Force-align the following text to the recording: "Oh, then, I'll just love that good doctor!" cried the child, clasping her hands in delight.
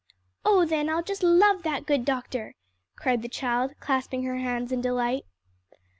"Oh, 0.43 0.65
then, 0.65 0.89
I'll 0.89 1.03
just 1.03 1.21
love 1.21 1.61
that 1.61 1.85
good 1.85 2.05
doctor!" 2.05 2.55
cried 2.95 3.21
the 3.21 3.29
child, 3.29 3.75
clasping 3.79 4.23
her 4.23 4.37
hands 4.39 4.71
in 4.71 4.81
delight. 4.81 5.25